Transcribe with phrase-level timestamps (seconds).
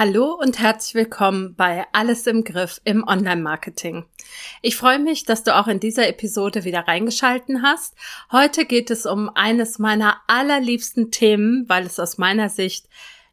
[0.00, 4.06] Hallo und herzlich willkommen bei Alles im Griff im Online-Marketing.
[4.62, 7.94] Ich freue mich, dass du auch in dieser Episode wieder reingeschalten hast.
[8.32, 12.88] Heute geht es um eines meiner allerliebsten Themen, weil es aus meiner Sicht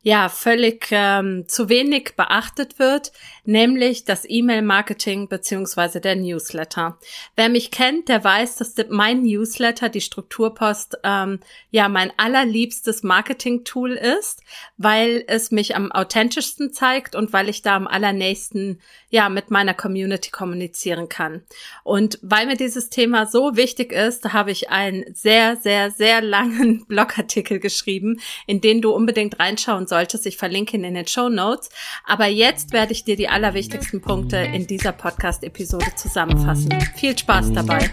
[0.07, 3.11] ja völlig ähm, zu wenig beachtet wird,
[3.43, 6.97] nämlich das E-Mail-Marketing beziehungsweise der Newsletter.
[7.35, 11.41] Wer mich kennt, der weiß, dass mein Newsletter, die Strukturpost, ähm,
[11.71, 14.43] ja mein allerliebstes Marketing-Tool ist,
[14.77, 19.73] weil es mich am authentischsten zeigt und weil ich da am allernächsten ja mit meiner
[19.73, 21.43] Community kommunizieren kann.
[21.83, 26.85] Und weil mir dieses Thema so wichtig ist, habe ich einen sehr, sehr, sehr langen
[26.87, 29.96] Blogartikel geschrieben, in den du unbedingt reinschauen solltest.
[29.97, 31.69] Ich verlinke ihn in den Show Notes.
[32.05, 36.69] Aber jetzt werde ich dir die allerwichtigsten Punkte in dieser Podcast-Episode zusammenfassen.
[36.95, 37.89] Viel Spaß dabei.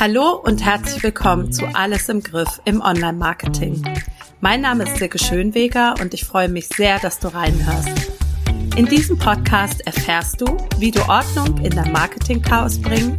[0.00, 3.82] Hallo und herzlich willkommen zu Alles im Griff im Online-Marketing.
[4.40, 7.90] Mein Name ist Silke Schönweger und ich freue mich sehr, dass du reinhörst.
[8.76, 10.46] In diesem Podcast erfährst du,
[10.78, 13.18] wie du Ordnung in dein Marketing-Chaos bringen,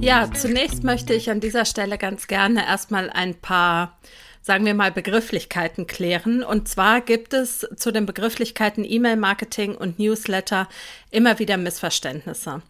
[0.00, 3.98] Ja, zunächst möchte ich an dieser Stelle ganz gerne erstmal ein paar
[4.42, 6.42] sagen wir mal, Begrifflichkeiten klären.
[6.42, 10.68] Und zwar gibt es zu den Begrifflichkeiten E-Mail-Marketing und Newsletter
[11.10, 12.62] immer wieder Missverständnisse.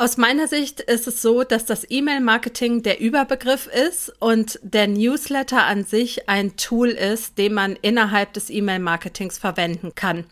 [0.00, 5.66] Aus meiner Sicht ist es so, dass das E-Mail-Marketing der Überbegriff ist und der Newsletter
[5.66, 10.24] an sich ein Tool ist, den man innerhalb des E-Mail-Marketings verwenden kann.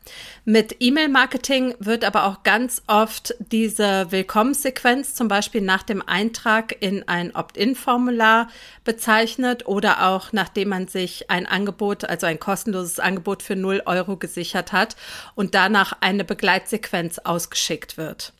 [0.47, 7.07] Mit E-Mail-Marketing wird aber auch ganz oft diese Willkommenssequenz zum Beispiel nach dem Eintrag in
[7.07, 8.49] ein Opt-in-Formular
[8.85, 14.17] bezeichnet oder auch nachdem man sich ein Angebot, also ein kostenloses Angebot für 0 Euro
[14.17, 14.97] gesichert hat
[15.35, 18.33] und danach eine Begleitsequenz ausgeschickt wird.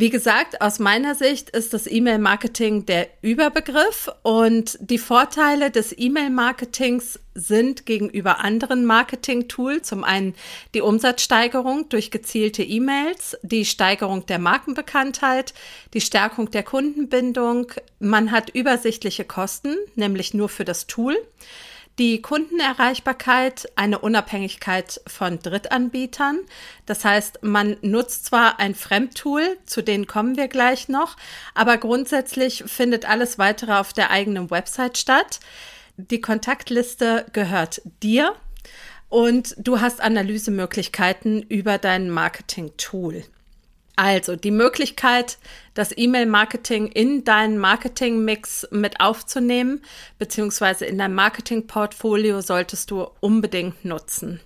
[0.00, 7.20] Wie gesagt, aus meiner Sicht ist das E-Mail-Marketing der Überbegriff und die Vorteile des E-Mail-Marketings
[7.34, 10.34] sind gegenüber anderen Marketing-Tools zum einen
[10.72, 15.52] die Umsatzsteigerung durch gezielte E-Mails, die Steigerung der Markenbekanntheit,
[15.92, 17.70] die Stärkung der Kundenbindung.
[17.98, 21.14] Man hat übersichtliche Kosten, nämlich nur für das Tool
[22.00, 26.40] die Kundenerreichbarkeit, eine Unabhängigkeit von Drittanbietern.
[26.86, 31.18] Das heißt, man nutzt zwar ein Fremdtool, zu denen kommen wir gleich noch,
[31.54, 35.40] aber grundsätzlich findet alles weitere auf der eigenen Website statt.
[35.98, 38.34] Die Kontaktliste gehört dir
[39.10, 43.24] und du hast Analysemöglichkeiten über dein Marketing-Tool.
[44.00, 45.36] Also die Möglichkeit,
[45.74, 49.82] das E-Mail-Marketing in deinen Marketing-Mix mit aufzunehmen,
[50.18, 54.40] beziehungsweise in dein Marketing-Portfolio solltest du unbedingt nutzen.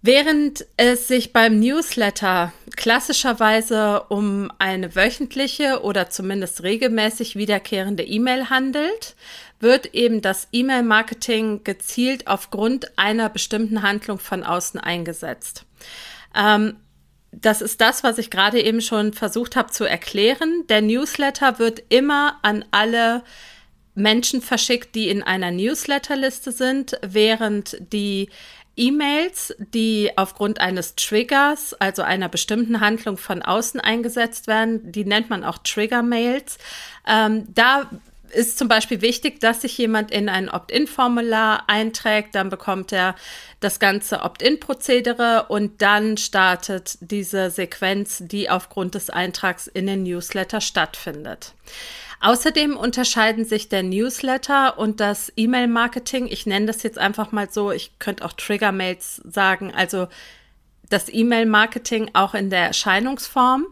[0.00, 9.16] Während es sich beim Newsletter klassischerweise um eine wöchentliche oder zumindest regelmäßig wiederkehrende E-Mail handelt,
[9.60, 15.66] wird eben das E-Mail-Marketing gezielt aufgrund einer bestimmten Handlung von außen eingesetzt.
[16.34, 16.76] Ähm,
[17.40, 20.64] das ist das, was ich gerade eben schon versucht habe zu erklären.
[20.68, 23.22] Der Newsletter wird immer an alle
[23.94, 28.28] Menschen verschickt, die in einer Newsletterliste sind, während die
[28.76, 35.30] E-Mails, die aufgrund eines Triggers, also einer bestimmten Handlung von außen eingesetzt werden, die nennt
[35.30, 36.58] man auch Trigger-Mails.
[37.06, 37.88] Ähm, da
[38.34, 43.14] ist zum Beispiel wichtig, dass sich jemand in ein Opt-in-Formular einträgt, dann bekommt er
[43.60, 50.60] das ganze Opt-in-Prozedere und dann startet diese Sequenz, die aufgrund des Eintrags in den Newsletter
[50.60, 51.54] stattfindet.
[52.20, 56.26] Außerdem unterscheiden sich der Newsletter und das E-Mail-Marketing.
[56.26, 57.70] Ich nenne das jetzt einfach mal so.
[57.70, 59.74] Ich könnte auch Trigger-Mails sagen.
[59.74, 60.08] Also
[60.88, 63.66] das E-Mail-Marketing auch in der Erscheinungsform.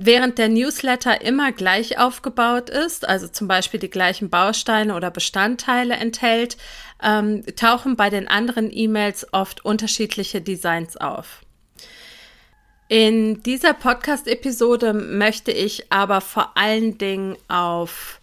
[0.00, 5.94] Während der Newsletter immer gleich aufgebaut ist, also zum Beispiel die gleichen Bausteine oder Bestandteile
[5.94, 6.56] enthält,
[7.02, 11.40] ähm, tauchen bei den anderen E-Mails oft unterschiedliche Designs auf.
[12.86, 18.20] In dieser Podcast-Episode möchte ich aber vor allen Dingen auf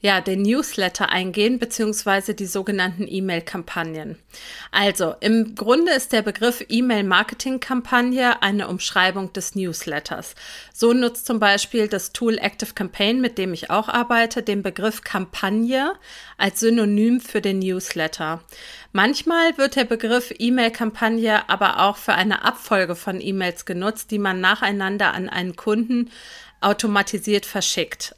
[0.00, 4.16] ja, den Newsletter eingehen, beziehungsweise die sogenannten E-Mail-Kampagnen.
[4.70, 10.34] Also, im Grunde ist der Begriff E-Mail-Marketing-Kampagne eine Umschreibung des Newsletters.
[10.72, 15.02] So nutzt zum Beispiel das Tool Active Campaign, mit dem ich auch arbeite, den Begriff
[15.02, 15.94] Kampagne
[16.36, 18.42] als Synonym für den Newsletter.
[18.92, 24.40] Manchmal wird der Begriff E-Mail-Kampagne aber auch für eine Abfolge von E-Mails genutzt, die man
[24.40, 26.10] nacheinander an einen Kunden
[26.60, 28.14] automatisiert verschickt.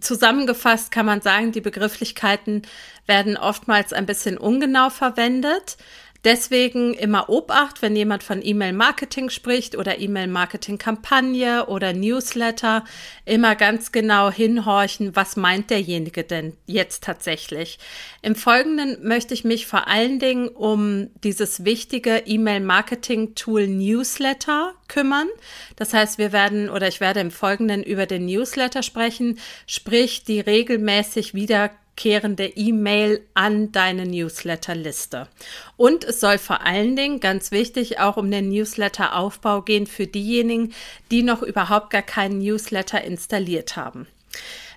[0.00, 2.62] Zusammengefasst kann man sagen, die Begrifflichkeiten
[3.06, 5.76] werden oftmals ein bisschen ungenau verwendet.
[6.24, 12.84] Deswegen immer Obacht, wenn jemand von E-Mail-Marketing spricht oder E-Mail-Marketing-Kampagne oder Newsletter,
[13.24, 17.80] immer ganz genau hinhorchen, was meint derjenige denn jetzt tatsächlich.
[18.22, 25.28] Im Folgenden möchte ich mich vor allen Dingen um dieses wichtige E-Mail-Marketing-Tool Newsletter kümmern.
[25.74, 30.38] Das heißt, wir werden oder ich werde im Folgenden über den Newsletter sprechen, sprich die
[30.38, 35.28] regelmäßig wieder wiederkehrende E-Mail an deine Newsletterliste.
[35.76, 40.72] Und es soll vor allen Dingen, ganz wichtig, auch um den Newsletter-Aufbau gehen für diejenigen,
[41.10, 44.06] die noch überhaupt gar keinen Newsletter installiert haben.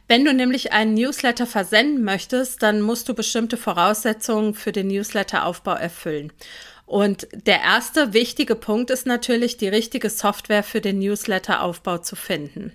[0.08, 5.74] Wenn du nämlich einen Newsletter versenden möchtest, dann musst du bestimmte Voraussetzungen für den Newsletter-Aufbau
[5.74, 6.32] erfüllen.
[6.86, 12.74] Und der erste wichtige Punkt ist natürlich, die richtige Software für den Newsletter-Aufbau zu finden.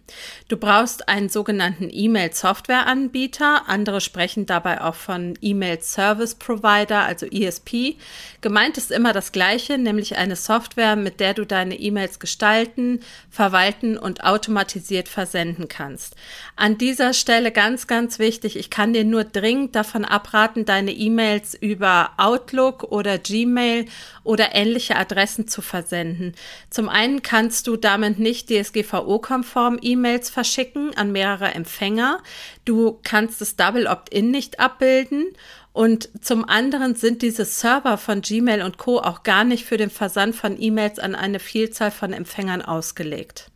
[0.48, 3.68] Du brauchst einen sogenannten E-Mail-Software-Anbieter.
[3.68, 7.96] Andere sprechen dabei auch von E-Mail-Service-Provider, also ESP.
[8.40, 13.96] Gemeint ist immer das Gleiche, nämlich eine Software, mit der du deine E-Mails gestalten, verwalten
[13.96, 16.16] und automatisiert versenden kannst.
[16.56, 21.54] An dieser Stelle ganz, ganz wichtig, ich kann dir nur dringend davon abraten, deine E-Mails
[21.54, 23.86] über Outlook oder Gmail
[24.24, 26.34] oder ähnliche Adressen zu versenden.
[26.70, 32.22] Zum einen kannst du damit nicht DSGVO-konform E-Mails verschicken an mehrere Empfänger.
[32.64, 35.26] Du kannst das Double Opt-in nicht abbilden.
[35.72, 38.98] Und zum anderen sind diese Server von Gmail und Co.
[38.98, 43.50] auch gar nicht für den Versand von E-Mails an eine Vielzahl von Empfängern ausgelegt.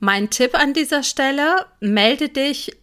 [0.00, 2.76] Mein Tipp an dieser Stelle, melde dich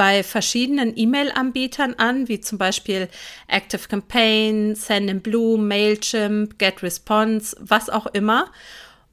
[0.00, 3.10] bei verschiedenen E-Mail-Anbietern an, wie zum Beispiel
[3.48, 8.50] Active Campaign, Sendinblue, Mailchimp, GetResponse, was auch immer.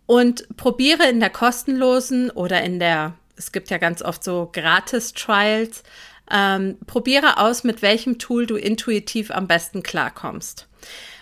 [0.06, 5.84] Und probiere in der kostenlosen oder in der, es gibt ja ganz oft so Gratis-Trials,
[6.32, 10.70] ähm, probiere aus, mit welchem Tool du intuitiv am besten klarkommst.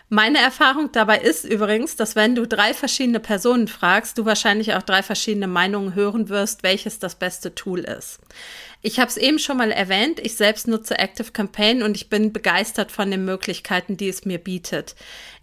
[0.10, 4.84] Meine Erfahrung dabei ist übrigens, dass wenn du drei verschiedene Personen fragst, du wahrscheinlich auch
[4.84, 8.20] drei verschiedene Meinungen hören wirst, welches das beste Tool ist.
[8.86, 12.32] Ich habe es eben schon mal erwähnt, ich selbst nutze Active Campaign und ich bin
[12.32, 14.94] begeistert von den Möglichkeiten, die es mir bietet.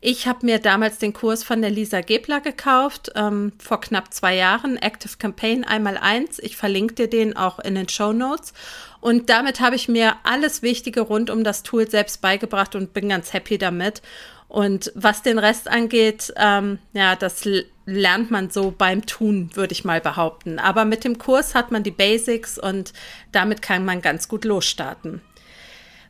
[0.00, 4.36] Ich habe mir damals den Kurs von der Lisa Gebler gekauft, ähm, vor knapp zwei
[4.36, 6.38] Jahren, Active Campaign einmal eins.
[6.38, 8.52] Ich verlinke dir den auch in den Show Notes.
[9.00, 13.08] Und damit habe ich mir alles Wichtige rund um das Tool selbst beigebracht und bin
[13.08, 14.02] ganz happy damit.
[14.46, 17.44] Und was den Rest angeht, ähm, ja, das
[17.84, 20.58] lernt man so beim Tun, würde ich mal behaupten.
[20.58, 22.92] Aber mit dem Kurs hat man die Basics und
[23.32, 25.20] damit kann man ganz gut losstarten.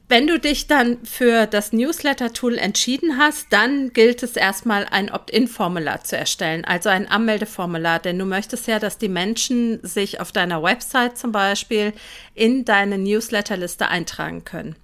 [0.08, 6.04] Wenn du dich dann für das Newsletter-Tool entschieden hast, dann gilt es erstmal ein Opt-in-Formular
[6.04, 10.62] zu erstellen, also ein Anmeldeformular, denn du möchtest ja, dass die Menschen sich auf deiner
[10.62, 11.94] Website zum Beispiel
[12.34, 14.76] in deine Newsletterliste eintragen können.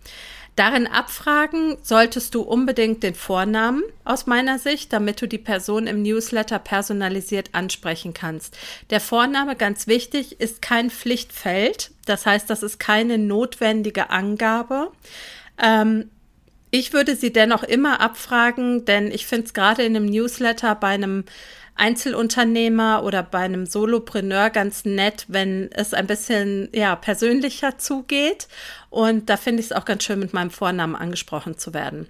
[0.59, 6.03] Darin abfragen solltest du unbedingt den Vornamen aus meiner Sicht, damit du die Person im
[6.03, 8.59] Newsletter personalisiert ansprechen kannst.
[8.91, 11.93] Der Vorname, ganz wichtig, ist kein Pflichtfeld.
[12.07, 14.91] Das heißt, das ist keine notwendige Angabe.
[15.63, 16.11] Ähm,
[16.73, 20.89] ich würde sie dennoch immer abfragen, denn ich finde es gerade in einem Newsletter bei
[20.89, 21.25] einem
[21.79, 28.49] Einzelunternehmer oder bei einem Solopreneur ganz nett, wenn es ein bisschen ja, persönlicher zugeht.
[28.91, 32.09] Und da finde ich es auch ganz schön, mit meinem Vornamen angesprochen zu werden.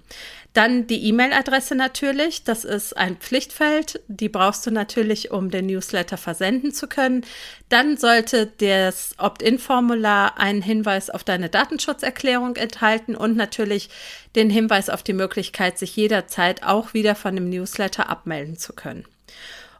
[0.53, 2.43] Dann die E-Mail-Adresse natürlich.
[2.43, 4.01] Das ist ein Pflichtfeld.
[4.07, 7.23] Die brauchst du natürlich, um den Newsletter versenden zu können.
[7.69, 13.89] Dann sollte das Opt-in-Formular einen Hinweis auf deine Datenschutzerklärung enthalten und natürlich
[14.35, 19.05] den Hinweis auf die Möglichkeit, sich jederzeit auch wieder von dem Newsletter abmelden zu können.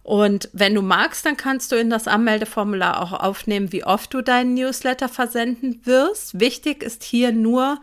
[0.10, 4.24] Und wenn du magst, dann kannst du in das Anmeldeformular auch aufnehmen, wie oft du
[4.24, 6.40] deinen Newsletter versenden wirst.
[6.40, 7.80] Wichtig ist hier nur,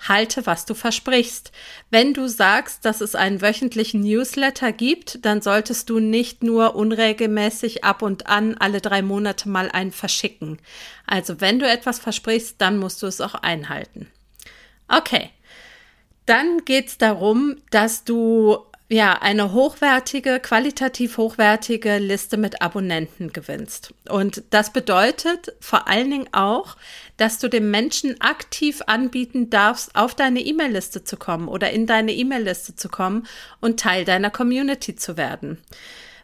[0.00, 1.52] halte, was du versprichst.
[1.88, 7.84] Wenn du sagst, dass es einen wöchentlichen Newsletter gibt, dann solltest du nicht nur unregelmäßig
[7.84, 10.58] ab und an alle drei Monate mal einen verschicken.
[11.06, 14.08] Also wenn du etwas versprichst, dann musst du es auch einhalten.
[14.88, 15.30] Okay.
[16.26, 23.92] Dann geht es darum, dass du ja, eine hochwertige, qualitativ hochwertige Liste mit Abonnenten gewinnst.
[24.08, 26.76] Und das bedeutet vor allen Dingen auch,
[27.18, 32.12] dass du dem Menschen aktiv anbieten darfst, auf deine E-Mail-Liste zu kommen oder in deine
[32.12, 33.26] E-Mail-Liste zu kommen
[33.60, 35.58] und Teil deiner Community zu werden.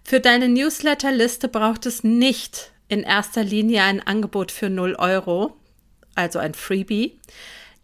[0.03, 5.55] Für deine Newsletter-Liste braucht es nicht in erster Linie ein Angebot für 0 Euro,
[6.15, 7.19] also ein Freebie,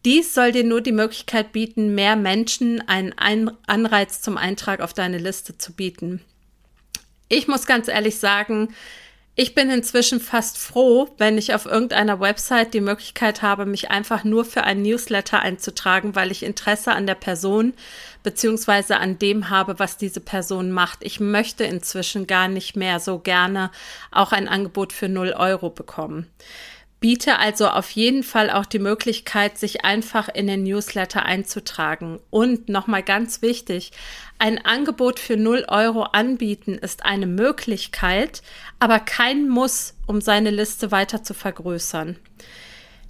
[0.04, 3.14] dies soll dir nur die Möglichkeit bieten, mehr Menschen einen
[3.66, 6.22] Anreiz zum Eintrag auf deine Liste zu bieten.
[7.28, 8.74] Ich muss ganz ehrlich sagen,
[9.36, 14.24] ich bin inzwischen fast froh, wenn ich auf irgendeiner Website die Möglichkeit habe, mich einfach
[14.24, 17.72] nur für ein Newsletter einzutragen, weil ich Interesse an der Person
[18.22, 20.98] beziehungsweise an dem habe, was diese Person macht.
[21.02, 23.70] Ich möchte inzwischen gar nicht mehr so gerne
[24.10, 26.26] auch ein Angebot für 0 Euro bekommen
[27.00, 32.20] biete also auf jeden Fall auch die Möglichkeit, sich einfach in den Newsletter einzutragen.
[32.28, 33.92] Und nochmal ganz wichtig,
[34.38, 38.42] ein Angebot für 0 Euro anbieten ist eine Möglichkeit,
[38.78, 42.16] aber kein Muss, um seine Liste weiter zu vergrößern.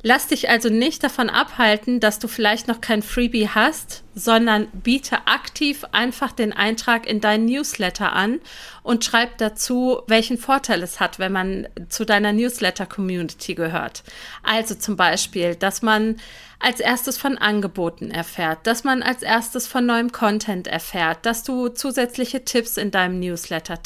[0.02, 5.26] Lass dich also nicht davon abhalten, dass du vielleicht noch kein Freebie hast, sondern biete
[5.26, 8.40] aktiv einfach den Eintrag in deinen Newsletter an
[8.82, 14.02] und schreib dazu, welchen Vorteil es hat, wenn man zu deiner Newsletter-Community gehört.
[14.42, 16.16] Also zum Beispiel, dass man
[16.60, 21.68] als erstes von Angeboten erfährt, dass man als erstes von neuem Content erfährt, dass du
[21.68, 23.80] zusätzliche Tipps in deinem Newsletter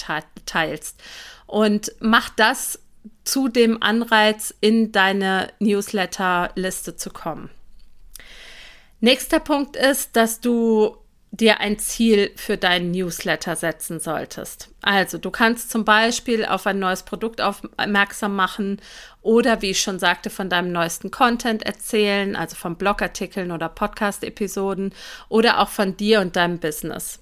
[0.47, 1.00] teilst.
[1.47, 2.78] Und mach das
[3.25, 7.50] zu dem Anreiz, in deine Newsletter-Liste zu kommen.
[9.00, 10.96] Nächster Punkt ist, dass du
[11.30, 14.70] dir ein Ziel für deinen Newsletter setzen solltest.
[14.82, 18.80] Also du kannst zum Beispiel auf ein neues Produkt aufmerksam machen
[19.20, 24.94] oder wie ich schon sagte, von deinem neuesten Content erzählen, also von Blogartikeln oder Podcast-Episoden
[25.28, 27.18] oder auch von dir und deinem Business.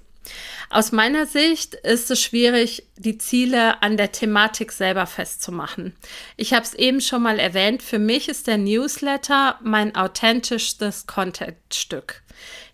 [0.70, 5.94] Aus meiner Sicht ist es schwierig, die Ziele an der Thematik selber festzumachen.
[6.36, 12.22] Ich habe es eben schon mal erwähnt, für mich ist der Newsletter mein authentischstes Contentstück.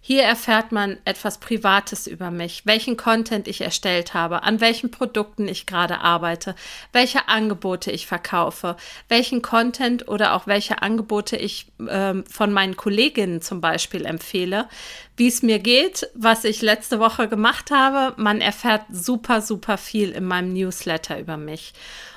[0.09, 5.47] Hier erfährt man etwas Privates über mich, welchen Content ich erstellt habe, an welchen Produkten
[5.47, 6.55] ich gerade arbeite,
[6.95, 8.79] welche Angebote ich verkaufe,
[9.11, 14.71] welchen Content oder auch welche Angebote ich äh, von meinen Kolleginnen zum Beispiel empfehle,
[15.19, 18.15] wie es mir geht, was ich letzte Woche gemacht habe.
[18.17, 21.75] Man erfährt super, super viel in meinem Newsletter über mich.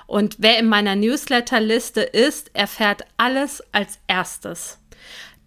[0.08, 4.81] Und wer in meiner Newsletterliste ist, erfährt alles als erstes.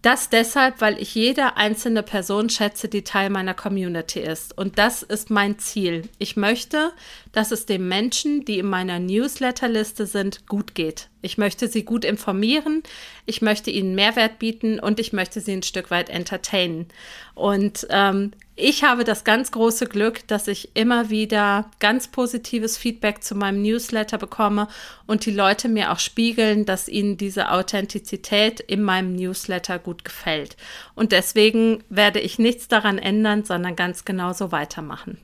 [0.05, 4.57] Das deshalb, weil ich jede einzelne Person schätze, die Teil meiner Community ist.
[4.59, 6.11] Und das ist mein Ziel.
[6.19, 6.93] Ich möchte,
[7.35, 11.09] dass es den Menschen, die in meiner Newsletterliste sind, gut geht.
[11.21, 12.83] Ich möchte sie gut informieren,
[13.27, 16.87] ich möchte ihnen Mehrwert bieten und ich möchte sie ein Stück weit entertainen.
[17.35, 23.25] Und ähm, ich habe das ganz große Glück, dass ich immer wieder ganz positives Feedback
[23.25, 24.69] zu meinem Newsletter bekomme
[25.09, 30.57] und die Leute mir auch spiegeln, dass ihnen diese Authentizität in meinem Newsletter gut gefällt.
[30.95, 35.19] Und deswegen werde ich nichts daran ändern, sondern ganz genauso weitermachen.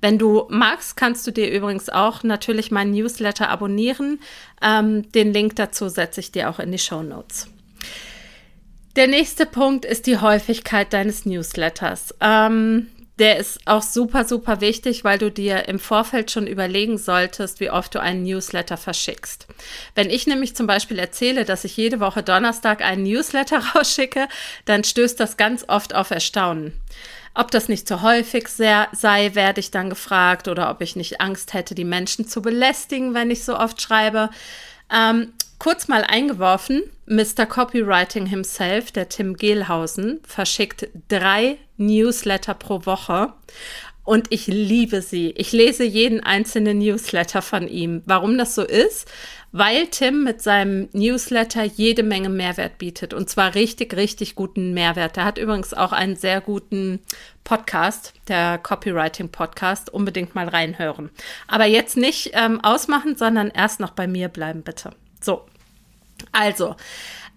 [0.00, 4.20] Wenn du magst, kannst du dir übrigens auch natürlich meinen Newsletter abonnieren.
[4.62, 7.48] Ähm, den Link dazu setze ich dir auch in die Show Notes.
[8.96, 12.14] Der nächste Punkt ist die Häufigkeit deines Newsletters.
[12.20, 12.88] Ähm,
[13.20, 17.70] der ist auch super, super wichtig, weil du dir im Vorfeld schon überlegen solltest, wie
[17.70, 19.46] oft du einen Newsletter verschickst.
[19.94, 24.26] Wenn ich nämlich zum Beispiel erzähle, dass ich jede Woche Donnerstag einen Newsletter rausschicke,
[24.64, 26.72] dann stößt das ganz oft auf Erstaunen.
[27.34, 31.52] Ob das nicht zu häufig sei, werde ich dann gefragt oder ob ich nicht Angst
[31.52, 34.30] hätte, die Menschen zu belästigen, wenn ich so oft schreibe.
[34.92, 37.46] Ähm, kurz mal eingeworfen, Mr.
[37.46, 43.32] Copywriting himself, der Tim Gehlhausen, verschickt drei Newsletter pro Woche.
[44.02, 45.32] Und ich liebe sie.
[45.36, 48.02] Ich lese jeden einzelnen Newsletter von ihm.
[48.06, 49.06] Warum das so ist?
[49.52, 53.12] Weil Tim mit seinem Newsletter jede Menge Mehrwert bietet.
[53.12, 55.18] Und zwar richtig, richtig guten Mehrwert.
[55.18, 57.00] Er hat übrigens auch einen sehr guten
[57.44, 59.90] Podcast, der Copywriting Podcast.
[59.90, 61.10] Unbedingt mal reinhören.
[61.46, 64.90] Aber jetzt nicht ähm, ausmachen, sondern erst noch bei mir bleiben, bitte.
[65.20, 65.44] So,
[66.32, 66.76] also,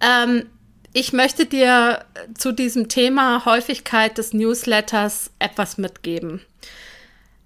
[0.02, 0.50] ähm,
[0.94, 6.42] ich möchte dir zu diesem Thema Häufigkeit des Newsletters etwas mitgeben.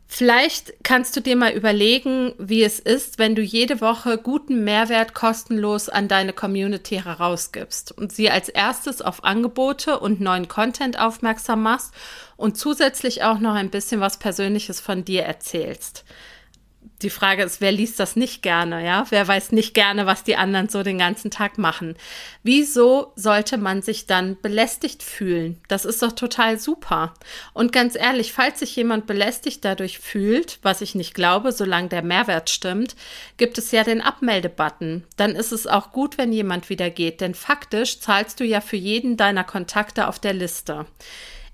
[0.09, 5.13] Vielleicht kannst du dir mal überlegen, wie es ist, wenn du jede Woche guten Mehrwert
[5.13, 11.61] kostenlos an deine Community herausgibst und sie als erstes auf Angebote und neuen Content aufmerksam
[11.61, 11.93] machst
[12.37, 16.05] und zusätzlich auch noch ein bisschen was Persönliches von dir erzählst.
[17.03, 19.05] Die Frage ist, wer liest das nicht gerne, ja?
[19.09, 21.95] Wer weiß nicht gerne, was die anderen so den ganzen Tag machen?
[22.41, 25.61] Wieso sollte man sich dann belästigt fühlen?
[25.67, 27.13] Das ist doch total super.
[27.53, 32.01] Und ganz ehrlich, falls sich jemand belästigt dadurch fühlt, was ich nicht glaube, solange der
[32.01, 32.95] Mehrwert stimmt,
[33.37, 35.03] gibt es ja den Abmeldebutton.
[35.17, 38.77] Dann ist es auch gut, wenn jemand wieder geht, denn faktisch zahlst du ja für
[38.77, 40.87] jeden deiner Kontakte auf der Liste.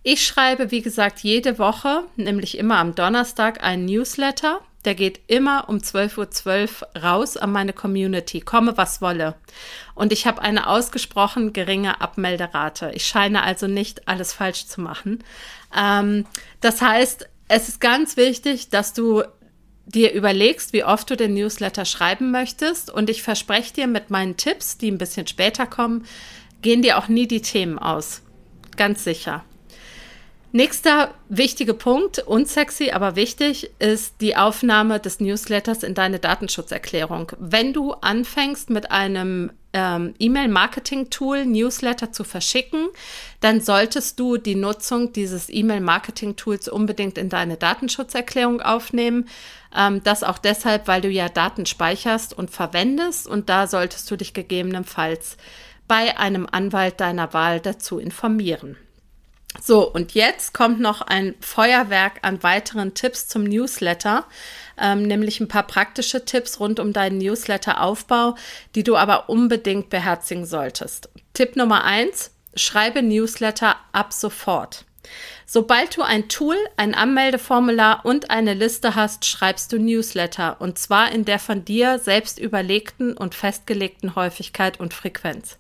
[0.03, 5.69] Ich schreibe, wie gesagt, jede Woche, nämlich immer am Donnerstag, einen Newsletter der geht immer
[5.69, 9.35] um 12.12 Uhr raus an meine Community, komme was wolle.
[9.95, 12.91] Und ich habe eine ausgesprochen geringe Abmelderate.
[12.93, 15.23] Ich scheine also nicht alles falsch zu machen.
[15.75, 16.25] Ähm,
[16.61, 19.23] das heißt, es ist ganz wichtig, dass du
[19.85, 22.89] dir überlegst, wie oft du den Newsletter schreiben möchtest.
[22.89, 26.05] Und ich verspreche dir mit meinen Tipps, die ein bisschen später kommen,
[26.61, 28.21] gehen dir auch nie die Themen aus.
[28.75, 29.43] Ganz sicher.
[30.55, 37.31] Nächster wichtiger Punkt, unsexy, aber wichtig, ist die Aufnahme des Newsletters in deine Datenschutzerklärung.
[37.39, 42.89] Wenn du anfängst mit einem ähm, E-Mail-Marketing-Tool Newsletter zu verschicken,
[43.39, 49.27] dann solltest du die Nutzung dieses E-Mail-Marketing-Tools unbedingt in deine Datenschutzerklärung aufnehmen.
[49.75, 54.17] Ähm, das auch deshalb, weil du ja Daten speicherst und verwendest und da solltest du
[54.17, 55.37] dich gegebenenfalls
[55.87, 58.77] bei einem Anwalt deiner Wahl dazu informieren.
[59.61, 64.25] So, und jetzt kommt noch ein Feuerwerk an weiteren Tipps zum Newsletter,
[64.77, 68.35] ähm, nämlich ein paar praktische Tipps rund um deinen Newsletter-Aufbau,
[68.75, 71.09] die du aber unbedingt beherzigen solltest.
[71.33, 74.85] Tipp Nummer eins, schreibe Newsletter ab sofort.
[75.45, 81.11] Sobald du ein Tool, ein Anmeldeformular und eine Liste hast, schreibst du Newsletter und zwar
[81.11, 85.57] in der von dir selbst überlegten und festgelegten Häufigkeit und Frequenz.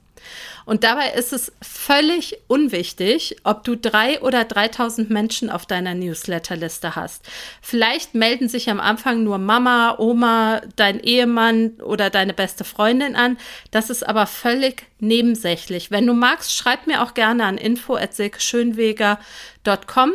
[0.65, 6.95] Und dabei ist es völlig unwichtig, ob du drei oder 3000 Menschen auf deiner Newsletterliste
[6.95, 7.27] hast.
[7.61, 13.37] Vielleicht melden sich am Anfang nur Mama, Oma, dein Ehemann oder deine beste Freundin an.
[13.71, 15.91] Das ist aber völlig nebensächlich.
[15.91, 20.13] Wenn du magst, schreib mir auch gerne an info.silkeschönweger.com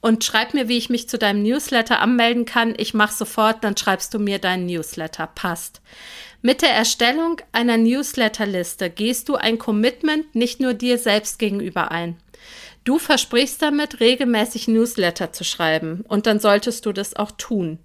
[0.00, 2.74] und schreib mir, wie ich mich zu deinem Newsletter anmelden kann.
[2.76, 5.26] Ich mache sofort, dann schreibst du mir deinen Newsletter.
[5.26, 5.80] Passt.
[6.42, 12.16] Mit der Erstellung einer Newsletterliste gehst du ein Commitment nicht nur dir selbst gegenüber ein.
[12.84, 17.78] Du versprichst damit, regelmäßig Newsletter zu schreiben und dann solltest du das auch tun.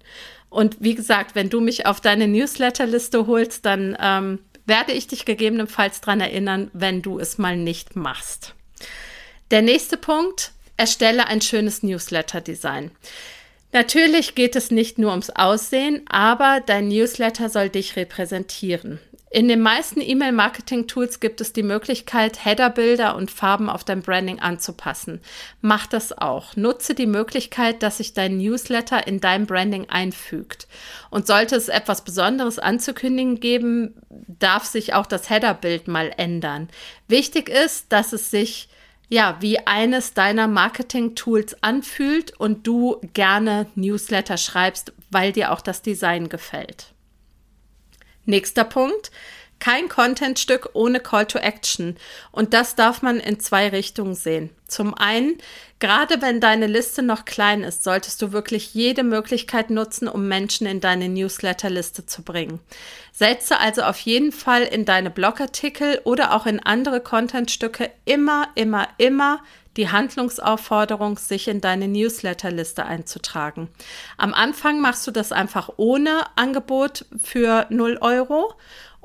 [0.48, 5.26] Und wie gesagt, wenn du mich auf deine Newsletterliste holst, dann ähm, werde ich dich
[5.26, 8.54] gegebenenfalls daran erinnern, wenn du es mal nicht machst.
[9.50, 12.90] Der nächste Punkt, erstelle ein schönes Newsletter-Design.
[13.72, 19.00] Natürlich geht es nicht nur ums Aussehen, aber dein Newsletter soll dich repräsentieren.
[19.28, 25.20] In den meisten E-Mail-Marketing-Tools gibt es die Möglichkeit, Header-Bilder und Farben auf dein Branding anzupassen.
[25.60, 26.56] Mach das auch.
[26.56, 30.68] Nutze die Möglichkeit, dass sich dein Newsletter in dein Branding einfügt.
[31.10, 36.68] Und sollte es etwas Besonderes anzukündigen geben, darf sich auch das Header-Bild mal ändern.
[37.08, 38.68] Wichtig ist, dass es sich
[39.08, 45.82] ja, wie eines deiner Marketing-Tools anfühlt und du gerne Newsletter schreibst, weil dir auch das
[45.82, 46.92] Design gefällt.
[48.24, 49.12] Nächster Punkt.
[49.58, 51.96] Kein Contentstück ohne Call to Action.
[52.30, 54.50] Und das darf man in zwei Richtungen sehen.
[54.68, 55.38] Zum einen,
[55.78, 60.66] gerade wenn deine Liste noch klein ist, solltest du wirklich jede Möglichkeit nutzen, um Menschen
[60.66, 62.60] in deine Newsletterliste zu bringen.
[63.12, 68.88] Setze also auf jeden Fall in deine Blogartikel oder auch in andere Contentstücke immer, immer,
[68.98, 69.42] immer
[69.76, 73.68] die Handlungsaufforderung, sich in deine Newsletterliste einzutragen.
[74.16, 78.54] Am Anfang machst du das einfach ohne Angebot für 0 Euro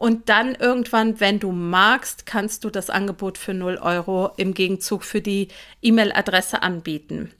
[0.02, 5.04] und dann irgendwann, wenn du magst, kannst du das Angebot für 0 Euro im Gegenzug
[5.04, 5.50] für die
[5.84, 7.32] E-Mail-Adresse anbieten.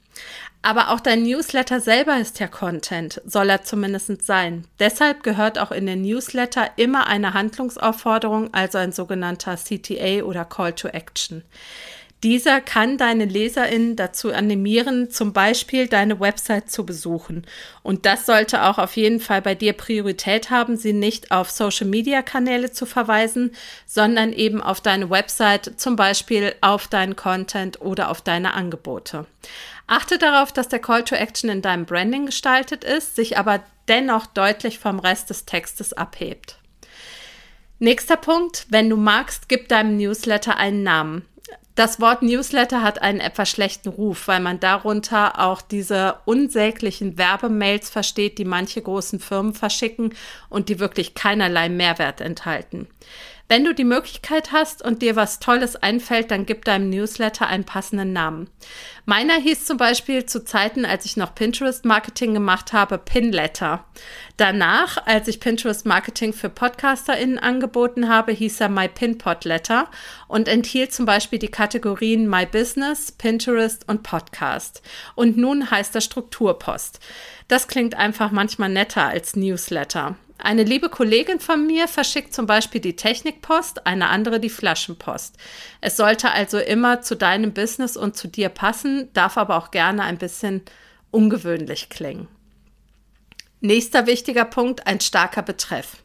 [0.62, 4.64] Aber auch dein Newsletter selber ist ja Content, soll er zumindest sein.
[4.78, 10.72] Deshalb gehört auch in den Newsletter immer eine Handlungsaufforderung, also ein sogenannter CTA oder Call
[10.72, 11.42] to Action.
[12.22, 17.44] Dieser kann deine LeserInnen dazu animieren, zum Beispiel deine Website zu besuchen.
[17.82, 21.88] Und das sollte auch auf jeden Fall bei dir Priorität haben, sie nicht auf Social
[21.88, 23.56] Media Kanäle zu verweisen,
[23.86, 29.26] sondern eben auf deine Website, zum Beispiel auf deinen Content oder auf deine Angebote.
[29.88, 34.26] Achte darauf, dass der Call to Action in deinem Branding gestaltet ist, sich aber dennoch
[34.26, 36.56] deutlich vom Rest des Textes abhebt.
[37.80, 41.26] Nächster Punkt, wenn du magst, gib deinem Newsletter einen Namen.
[41.74, 47.88] Das Wort Newsletter hat einen etwas schlechten Ruf, weil man darunter auch diese unsäglichen Werbemails
[47.88, 50.14] versteht, die manche großen Firmen verschicken
[50.50, 52.88] und die wirklich keinerlei Mehrwert enthalten.
[53.52, 57.64] Wenn du die Möglichkeit hast und dir was Tolles einfällt, dann gib deinem Newsletter einen
[57.64, 58.48] passenden Namen.
[59.04, 63.84] Meiner hieß zum Beispiel zu Zeiten, als ich noch Pinterest-Marketing gemacht habe, Pinletter.
[64.38, 69.90] Danach, als ich Pinterest-Marketing für PodcasterInnen angeboten habe, hieß er My Pinpot Letter
[70.28, 74.80] und enthielt zum Beispiel die Kategorien My Business, Pinterest und Podcast.
[75.14, 77.00] Und nun heißt er Strukturpost.
[77.48, 80.16] Das klingt einfach manchmal netter als Newsletter.
[80.44, 85.36] Eine liebe Kollegin von mir verschickt zum Beispiel die Technikpost, eine andere die Flaschenpost.
[85.80, 90.02] Es sollte also immer zu deinem Business und zu dir passen, darf aber auch gerne
[90.02, 90.62] ein bisschen
[91.12, 92.26] ungewöhnlich klingen.
[93.60, 95.98] Nächster wichtiger Punkt, ein starker Betreff.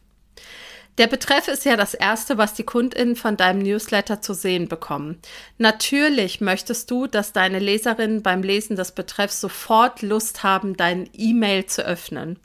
[0.98, 5.20] Der Betreff ist ja das Erste, was die Kundinnen von deinem Newsletter zu sehen bekommen.
[5.58, 11.66] Natürlich möchtest du, dass deine Leserinnen beim Lesen des Betreffs sofort Lust haben, dein E-Mail
[11.66, 12.38] zu öffnen.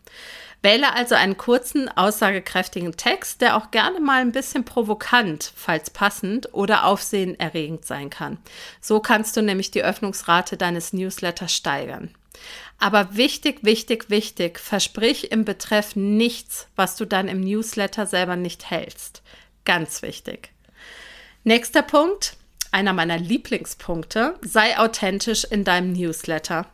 [0.64, 6.54] Wähle also einen kurzen, aussagekräftigen Text, der auch gerne mal ein bisschen provokant, falls passend
[6.54, 8.38] oder aufsehenerregend sein kann.
[8.80, 12.16] So kannst du nämlich die Öffnungsrate deines Newsletters steigern.
[12.80, 18.72] Aber wichtig, wichtig, wichtig, versprich im Betreff nichts, was du dann im Newsletter selber nicht
[18.72, 19.22] hältst.
[19.66, 20.50] Ganz wichtig.
[21.44, 22.38] Nächster Punkt,
[22.74, 24.36] einer meiner Lieblingspunkte.
[24.42, 26.68] Sei authentisch in deinem Newsletter.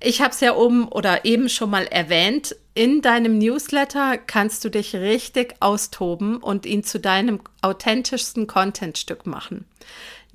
[0.00, 2.56] Ich habe es ja oben oder eben schon mal erwähnt.
[2.74, 9.64] In deinem Newsletter kannst du dich richtig austoben und ihn zu deinem authentischsten Contentstück machen.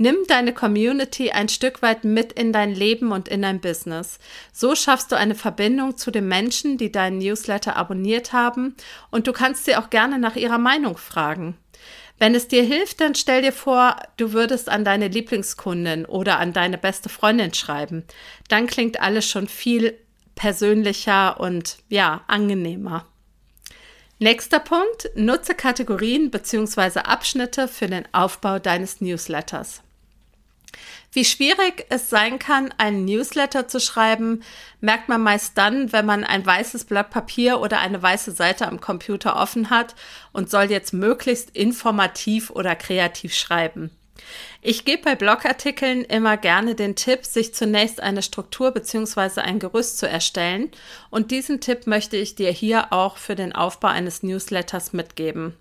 [0.02, 4.18] Nimm deine Community ein Stück weit mit in dein Leben und in dein Business.
[4.54, 8.76] So schaffst du eine Verbindung zu den Menschen, die deinen Newsletter abonniert haben
[9.12, 11.58] und du kannst sie auch gerne nach ihrer Meinung fragen.
[12.20, 16.52] Wenn es dir hilft, dann stell dir vor, du würdest an deine Lieblingskundin oder an
[16.52, 18.04] deine beste Freundin schreiben.
[18.50, 19.98] Dann klingt alles schon viel
[20.36, 23.06] persönlicher und ja, angenehmer.
[24.20, 27.00] Nächster Punkt, nutze Kategorien bzw.
[27.00, 29.82] Abschnitte für den Aufbau deines Newsletters.
[31.12, 34.44] Wie schwierig es sein kann, einen Newsletter zu schreiben,
[34.80, 38.80] merkt man meist dann, wenn man ein weißes Blatt Papier oder eine weiße Seite am
[38.80, 39.96] Computer offen hat
[40.34, 43.90] und soll jetzt möglichst informativ oder kreativ schreiben.
[44.62, 49.42] Ich gebe bei Blogartikeln immer gerne den Tipp, sich zunächst eine Struktur bzw.
[49.42, 50.70] ein Gerüst zu erstellen
[51.10, 55.56] und diesen Tipp möchte ich dir hier auch für den Aufbau eines Newsletters mitgeben.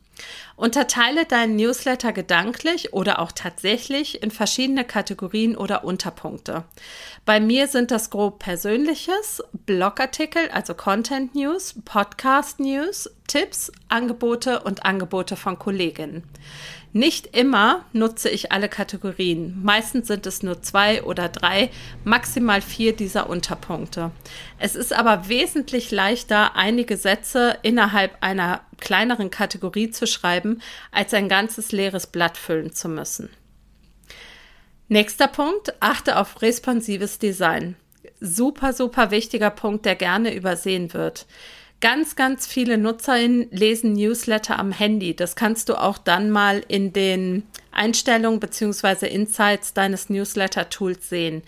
[0.57, 6.65] Unterteile deinen Newsletter gedanklich oder auch tatsächlich in verschiedene Kategorien oder Unterpunkte.
[7.25, 14.85] Bei mir sind das grob Persönliches, Blogartikel, also Content News, Podcast News, Tipps, Angebote und
[14.85, 16.25] Angebote von Kolleginnen.
[16.99, 19.63] Nicht immer nutze ich alle Kategorien.
[19.63, 21.71] Meistens sind es nur zwei oder drei,
[22.03, 24.11] maximal vier dieser Unterpunkte.
[24.59, 31.29] Es ist aber wesentlich leichter, einige Sätze innerhalb einer kleineren Kategorie zu schreiben, als ein
[31.29, 33.31] ganzes leeres Blatt füllen zu müssen.
[34.89, 37.77] Nächster Punkt, achte auf responsives Design.
[38.19, 41.27] Super, super wichtiger Punkt, der gerne übersehen wird.
[41.81, 45.15] Ganz, ganz viele NutzerInnen lesen Newsletter am Handy.
[45.15, 51.43] Das kannst du auch dann mal in den Einstellungen beziehungsweise Insights deines Newsletter-Tools sehen.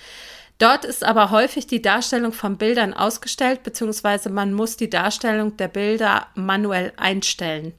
[0.58, 5.68] Dort ist aber häufig die Darstellung von Bildern ausgestellt, beziehungsweise man muss die Darstellung der
[5.68, 7.72] Bilder manuell einstellen.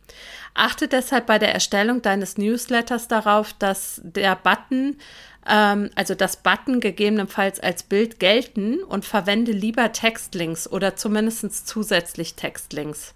[0.54, 4.98] Achte deshalb bei der Erstellung deines Newsletters darauf, dass der Button
[5.44, 13.14] also das Button gegebenenfalls als Bild gelten und verwende lieber Textlinks oder zumindest zusätzlich Textlinks.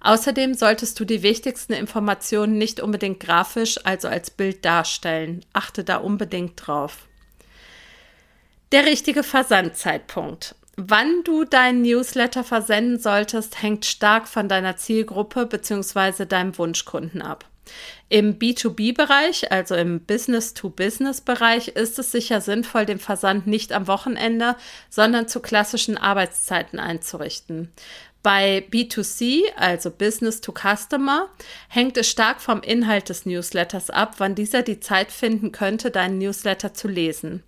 [0.00, 5.44] Außerdem solltest du die wichtigsten Informationen nicht unbedingt grafisch, also als Bild darstellen.
[5.52, 7.06] Achte da unbedingt drauf.
[8.72, 10.54] Der richtige Versandzeitpunkt.
[10.76, 16.24] Wann du deinen Newsletter versenden solltest, hängt stark von deiner Zielgruppe bzw.
[16.24, 17.47] deinem Wunschkunden ab.
[18.08, 24.56] Im B2B-Bereich, also im Business-to-Business-Bereich, ist es sicher sinnvoll, den Versand nicht am Wochenende,
[24.88, 27.70] sondern zu klassischen Arbeitszeiten einzurichten.
[28.22, 31.28] Bei B2C, also Business to Customer,
[31.68, 36.18] hängt es stark vom Inhalt des Newsletters ab, wann dieser die Zeit finden könnte, deinen
[36.18, 37.44] Newsletter zu lesen.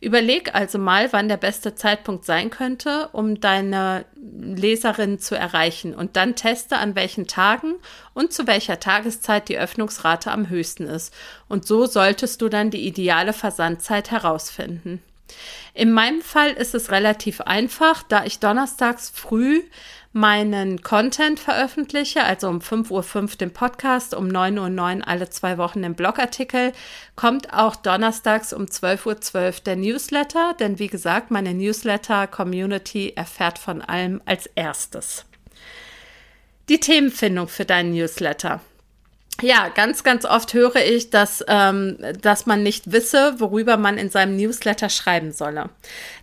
[0.00, 6.16] Überleg also mal, wann der beste Zeitpunkt sein könnte, um deine Leserin zu erreichen und
[6.16, 7.74] dann teste, an welchen Tagen
[8.14, 11.12] und zu welcher Tageszeit die Öffnungsrate am höchsten ist.
[11.48, 15.02] Und so solltest du dann die ideale Versandzeit herausfinden.
[15.74, 19.62] In meinem Fall ist es relativ einfach, da ich donnerstags früh
[20.18, 25.82] meinen Content veröffentliche, also um 5.05 Uhr den Podcast, um 9.09 Uhr alle zwei Wochen
[25.82, 26.72] den Blogartikel,
[27.14, 33.80] kommt auch donnerstags um 12.12 Uhr der Newsletter, denn wie gesagt, meine Newsletter-Community erfährt von
[33.80, 35.24] allem als erstes.
[36.68, 38.60] Die Themenfindung für deinen Newsletter.
[39.40, 44.10] Ja, ganz, ganz oft höre ich, dass, ähm, dass man nicht wisse, worüber man in
[44.10, 45.70] seinem Newsletter schreiben solle.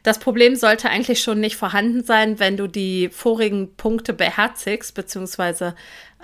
[0.04, 5.76] Das Problem sollte eigentlich schon nicht vorhanden sein, wenn du die vorigen Punkte beherzigst, beziehungsweise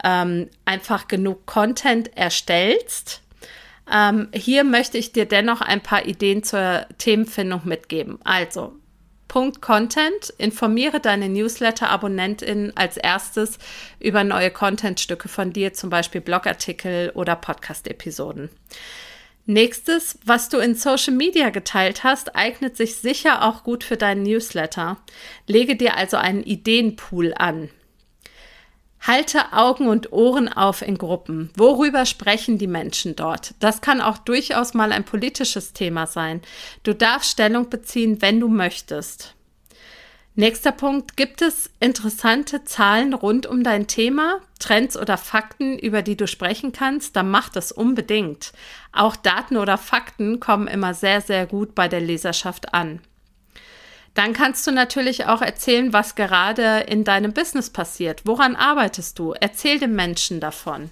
[0.04, 3.22] ähm, einfach genug Content erstellst.
[3.92, 8.20] Ähm, hier möchte ich dir dennoch ein paar Ideen zur Themenfindung mitgeben.
[8.24, 8.74] Also,
[9.32, 10.30] Punkt Content.
[10.40, 13.60] Informiere deine Newsletter-AbonnentInnen als erstes
[13.98, 18.50] über neue Contentstücke von dir, zum Beispiel Blogartikel oder Podcast-Episoden.
[19.46, 24.24] Nächstes, was du in Social Media geteilt hast, eignet sich sicher auch gut für deinen
[24.24, 24.98] Newsletter.
[25.48, 27.70] Lege dir also einen Ideenpool an.
[29.02, 31.50] Halte Augen und Ohren auf in Gruppen.
[31.56, 33.56] Worüber sprechen die Menschen dort?
[33.60, 36.42] Das kann auch durchaus mal ein politisches Thema sein.
[36.84, 39.34] Du darfst Stellung beziehen, wenn du möchtest.
[40.36, 41.18] Nächster Punkt.
[41.18, 46.72] Gibt es interessante Zahlen rund um dein Thema, Trends oder Fakten, über die du sprechen
[46.72, 47.16] kannst?
[47.16, 48.54] Dann mach das unbedingt.
[48.94, 53.02] Auch Daten oder Fakten kommen immer sehr, sehr gut bei der Leserschaft an.
[54.14, 58.22] Dann kannst du natürlich auch erzählen, was gerade in deinem Business passiert.
[58.26, 59.34] Woran arbeitest du?
[59.40, 60.92] Erzähl dem Menschen davon.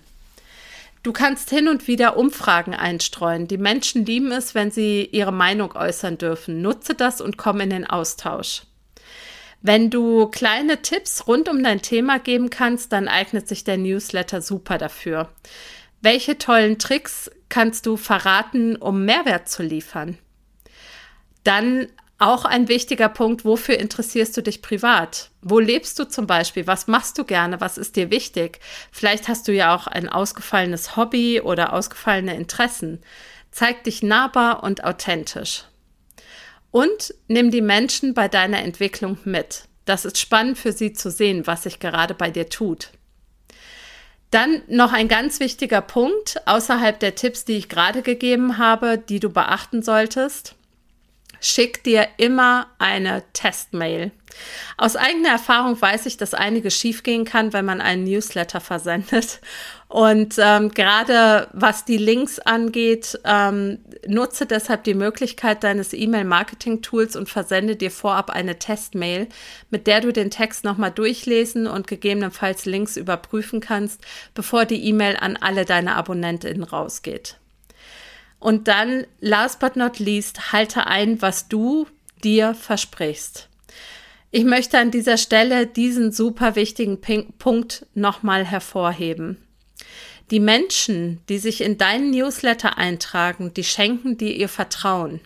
[1.03, 3.47] Du kannst hin und wieder Umfragen einstreuen.
[3.47, 6.62] Die Menschen lieben es, wenn sie ihre Meinung äußern dürfen.
[6.62, 8.63] Nutze das und komm in den Austausch.
[9.62, 14.41] Wenn du kleine Tipps rund um dein Thema geben kannst, dann eignet sich der Newsletter
[14.41, 15.29] super dafür.
[16.01, 20.17] Welche tollen Tricks kannst du verraten, um Mehrwert zu liefern?
[21.43, 21.88] Dann
[22.19, 25.32] auch ein wichtiger Punkt, wofür interessierst du dich privat?
[25.41, 26.67] Wo lebst du zum Beispiel?
[26.67, 27.62] Was machst du gerne?
[27.62, 28.60] Was ist dir wichtig?
[28.91, 33.01] Vielleicht hast du ja auch ein ausgefallenes Hobby oder ausgefallene Interessen.
[33.51, 35.63] Zeig dich nahbar und authentisch.
[36.71, 39.63] Und nimm die Menschen bei deiner Entwicklung mit.
[39.86, 42.89] Das ist spannend für sie zu sehen, was sich gerade bei dir tut.
[44.29, 49.21] Dann noch ein ganz wichtiger Punkt außerhalb der Tipps, die ich gerade gegeben habe, die
[49.21, 50.55] du beachten solltest
[51.41, 54.12] schick dir immer eine Testmail.
[54.78, 59.41] Aus eigener Erfahrung weiß ich, dass einiges schiefgehen kann, wenn man einen Newsletter versendet.
[59.88, 67.28] Und ähm, gerade was die Links angeht, ähm, nutze deshalb die Möglichkeit deines E-Mail-Marketing-Tools und
[67.28, 69.28] versende dir vorab eine Testmail,
[69.71, 74.02] mit der du den Text nochmal durchlesen und gegebenenfalls Links überprüfen kannst,
[74.36, 77.38] bevor die E-Mail an alle deine AbonnentInnen rausgeht.
[78.39, 81.88] Und dann, last but not least, halte ein, was du
[82.23, 83.49] dir versprichst.
[84.32, 89.38] Ich möchte an dieser Stelle diesen super wichtigen Punkt nochmal hervorheben.
[90.30, 95.21] Die Menschen, die sich in deinen Newsletter eintragen, die schenken dir ihr Vertrauen.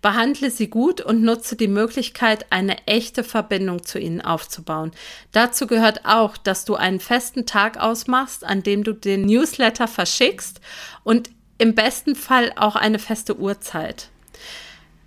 [0.00, 4.92] Behandle sie gut und nutze die Möglichkeit, eine echte Verbindung zu ihnen aufzubauen.
[5.32, 10.60] Dazu gehört auch, dass du einen festen Tag ausmachst, an dem du den Newsletter verschickst
[11.02, 14.08] und im besten Fall auch eine feste Uhrzeit.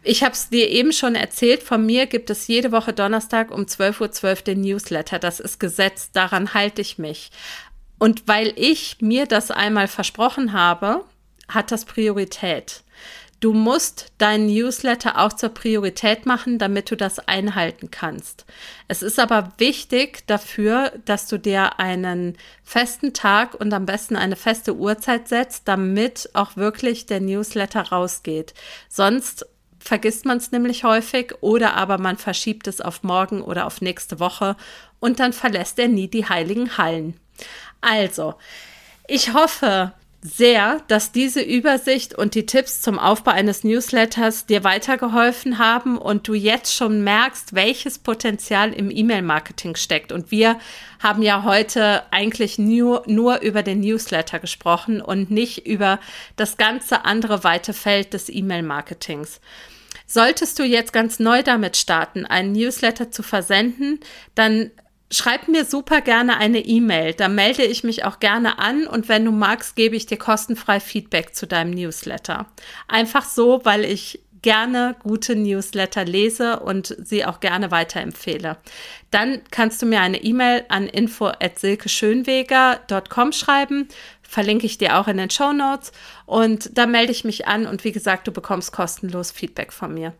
[0.03, 3.61] Ich habe es dir eben schon erzählt, von mir gibt es jede Woche Donnerstag um
[3.61, 5.19] 12.12 Uhr .12 den Newsletter.
[5.19, 7.31] Das ist Gesetz, daran halte ich mich.
[7.99, 11.05] Und weil ich mir das einmal versprochen habe,
[11.47, 12.83] hat das Priorität.
[13.41, 18.45] Du musst deinen Newsletter auch zur Priorität machen, damit du das einhalten kannst.
[18.87, 24.35] Es ist aber wichtig dafür, dass du dir einen festen Tag und am besten eine
[24.35, 28.53] feste Uhrzeit setzt, damit auch wirklich der Newsletter rausgeht.
[28.89, 29.47] Sonst
[29.79, 34.19] vergisst man es nämlich häufig oder aber man verschiebt es auf morgen oder auf nächste
[34.19, 34.55] Woche
[34.99, 37.19] und dann verlässt er nie die heiligen Hallen.
[37.81, 38.35] Also,
[39.07, 45.57] ich hoffe, sehr, dass diese Übersicht und die Tipps zum Aufbau eines Newsletters dir weitergeholfen
[45.57, 50.11] haben und du jetzt schon merkst, welches Potenzial im E-Mail-Marketing steckt.
[50.11, 50.59] Und wir
[50.99, 55.99] haben ja heute eigentlich nur, nur über den Newsletter gesprochen und nicht über
[56.35, 59.41] das ganze andere weite Feld des E-Mail-Marketings.
[60.05, 64.01] Solltest du jetzt ganz neu damit starten, einen Newsletter zu versenden,
[64.35, 64.69] dann
[65.13, 69.25] Schreib mir super gerne eine E-Mail, da melde ich mich auch gerne an und wenn
[69.25, 72.45] du magst, gebe ich dir kostenfrei Feedback zu deinem Newsletter.
[72.87, 78.57] Einfach so, weil ich gerne gute Newsletter lese und sie auch gerne weiterempfehle.
[79.11, 83.89] Dann kannst du mir eine E-Mail an info@silkeschönweger.com schreiben,
[84.23, 85.91] verlinke ich dir auch in den Show Notes
[86.25, 90.13] und da melde ich mich an und wie gesagt, du bekommst kostenlos Feedback von mir.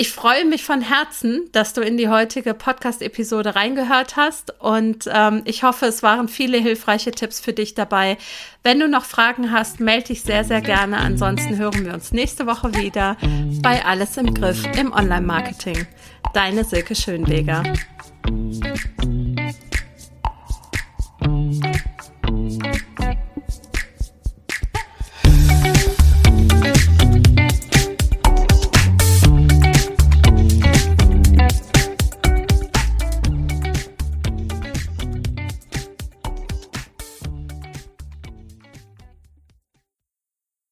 [0.00, 5.42] Ich freue mich von Herzen, dass du in die heutige Podcast-Episode reingehört hast und ähm,
[5.44, 8.16] ich hoffe, es waren viele hilfreiche Tipps für dich dabei.
[8.62, 10.96] Wenn du noch Fragen hast, melde dich sehr, sehr gerne.
[10.96, 13.18] Ansonsten hören wir uns nächste Woche wieder
[13.60, 15.86] bei Alles im Griff im Online-Marketing.
[16.32, 17.62] Deine Silke Schönweger.